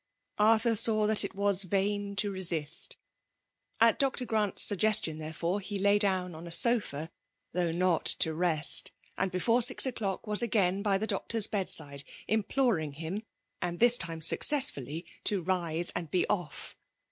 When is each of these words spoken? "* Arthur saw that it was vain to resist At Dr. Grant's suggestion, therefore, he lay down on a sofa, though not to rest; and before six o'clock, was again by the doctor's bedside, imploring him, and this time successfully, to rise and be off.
"* 0.25 0.37
Arthur 0.39 0.75
saw 0.75 1.05
that 1.05 1.23
it 1.23 1.35
was 1.35 1.61
vain 1.61 2.15
to 2.15 2.31
resist 2.31 2.97
At 3.79 3.99
Dr. 3.99 4.25
Grant's 4.25 4.63
suggestion, 4.63 5.19
therefore, 5.19 5.59
he 5.59 5.77
lay 5.77 5.99
down 5.99 6.33
on 6.33 6.47
a 6.47 6.51
sofa, 6.51 7.11
though 7.53 7.71
not 7.71 8.07
to 8.07 8.33
rest; 8.33 8.91
and 9.15 9.31
before 9.31 9.61
six 9.61 9.85
o'clock, 9.85 10.25
was 10.25 10.41
again 10.41 10.81
by 10.81 10.97
the 10.97 11.05
doctor's 11.05 11.45
bedside, 11.45 12.03
imploring 12.27 12.93
him, 12.93 13.21
and 13.61 13.79
this 13.79 13.95
time 13.99 14.23
successfully, 14.23 15.05
to 15.25 15.43
rise 15.43 15.91
and 15.91 16.09
be 16.09 16.27
off. 16.27 16.75